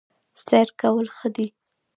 سیر 0.43 0.69
کول 0.81 1.07
ښه 1.15 1.27
دي 1.35 1.47